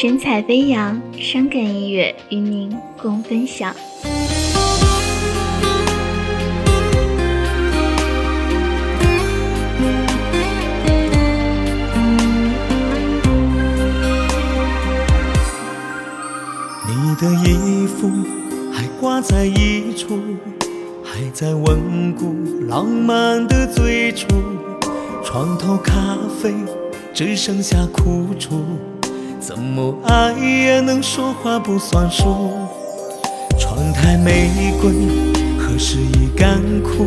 [0.00, 3.76] 神采飞扬，伤感音乐与您共分享。
[16.88, 18.10] 你的衣服
[18.72, 20.18] 还挂在衣橱，
[21.04, 22.34] 还在温故
[22.70, 24.26] 浪漫的最初。
[25.22, 25.92] 床头咖
[26.42, 26.54] 啡
[27.12, 28.64] 只剩下苦楚，
[29.40, 32.52] 怎么爱也能说话不算数。
[33.58, 34.92] 窗台玫瑰
[35.58, 37.06] 何时已干枯？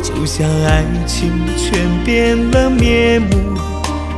[0.00, 3.58] 就像爱情全变了面目。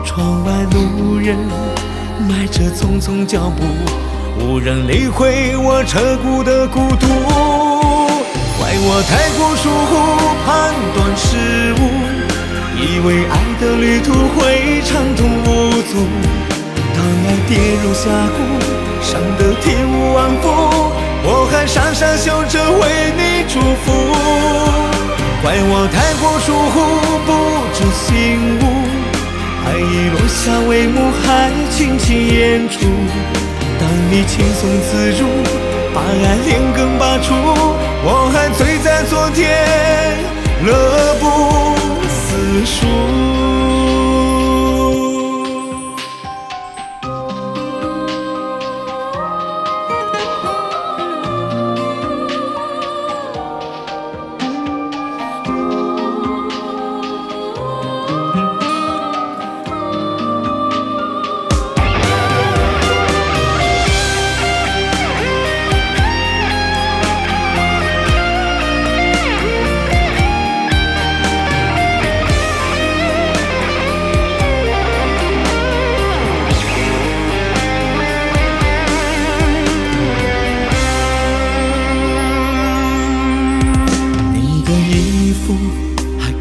[0.05, 1.35] 窗外路人
[2.29, 3.65] 迈着匆匆脚步。
[4.45, 7.07] 无人理会我彻骨的孤独，
[8.59, 9.93] 怪我太过疏忽，
[10.45, 11.81] 判断失误，
[12.77, 15.49] 以为爱的旅途会畅通无
[15.83, 16.50] 阻。
[17.49, 18.39] 跌入峡谷，
[19.01, 20.45] 伤得体无完肤，
[21.23, 23.87] 我还傻傻笑着为你祝福。
[25.43, 26.77] 怪我太过疏忽，
[27.27, 27.29] 不
[27.73, 28.09] 知醒
[28.61, 28.63] 悟，
[29.65, 32.79] 爱已落下帷幕，还轻轻演出。
[33.79, 35.27] 当你轻松自如，
[35.95, 37.33] 把爱连根拔除，
[38.05, 40.19] 我还醉在昨天，
[40.65, 41.25] 乐不
[42.07, 43.30] 思蜀。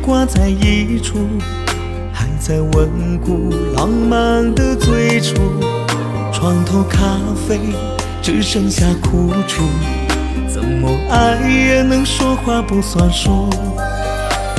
[0.10, 1.20] 挂在一处，
[2.12, 5.36] 还在温故浪漫的最初。
[6.34, 7.60] 床头咖啡
[8.20, 9.62] 只剩下苦楚，
[10.52, 13.52] 怎么爱也能说话不算数。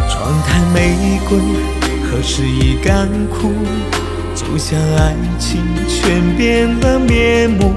[0.09, 1.37] 窗台玫瑰
[2.05, 3.51] 何时已干枯？
[4.37, 7.73] 就像爱情全变了面目。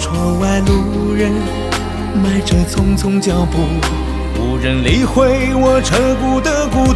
[0.00, 1.30] 窗外路人
[2.24, 3.58] 迈着匆匆脚步。
[4.40, 6.87] 无人理会我彻骨的孤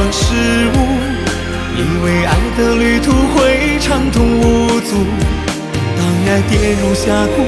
[0.00, 0.24] 判断失
[0.68, 0.76] 误，
[1.76, 4.96] 以为爱的旅途会畅通无阻。
[5.98, 7.44] 当爱跌入峡谷，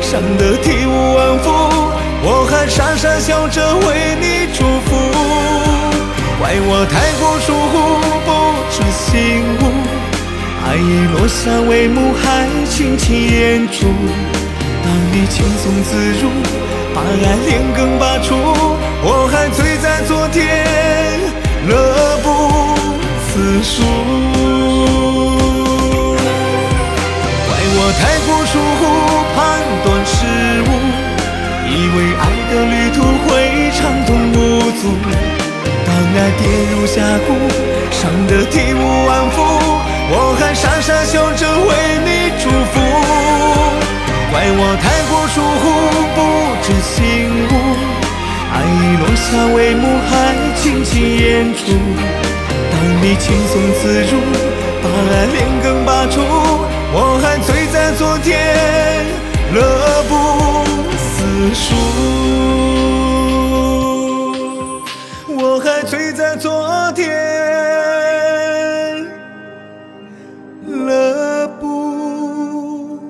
[0.00, 1.46] 伤得体无完肤，
[2.24, 4.90] 我还傻傻笑着为你祝福。
[6.40, 7.74] 怪我太过疏忽，
[8.26, 8.28] 不
[8.72, 9.14] 知醒
[9.60, 9.62] 悟，
[10.66, 11.38] 爱已落下
[11.70, 13.86] 帷幕，还轻轻掩住。
[14.82, 16.28] 当你轻松自如，
[16.92, 18.34] 把爱连根拔除，
[19.04, 20.66] 我还醉在昨天，
[23.62, 23.82] 思蜀。
[27.46, 28.82] 怪我太过疏忽，
[29.34, 29.38] 判
[29.84, 30.16] 断失
[30.66, 30.68] 误，
[31.68, 33.30] 以为爱的旅途会
[33.72, 34.34] 畅通无
[34.80, 34.82] 阻。
[35.86, 36.40] 当爱跌
[36.72, 36.94] 入峡
[37.26, 37.28] 谷，
[37.90, 39.36] 伤得体无完肤，
[40.10, 41.70] 我还傻傻笑着为
[42.04, 42.08] 你
[42.42, 42.74] 祝福。
[44.30, 45.64] 怪我太过疏忽，
[46.16, 46.18] 不
[46.62, 47.00] 知醒
[47.48, 47.50] 悟，
[48.52, 49.24] 爱已落下
[49.54, 50.12] 帷幕，还
[50.56, 51.62] 轻轻演出。
[53.02, 54.20] 你轻松自如，
[54.80, 56.20] 把爱连根拔除，
[56.94, 58.30] 我还醉在昨天，
[59.52, 59.58] 乐
[60.08, 60.12] 不
[60.96, 61.74] 思蜀。
[65.34, 67.10] 我还醉在昨天。
[70.64, 73.00] 乐不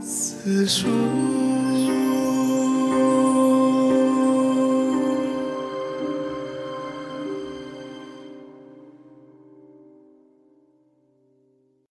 [0.00, 1.41] 思蜀。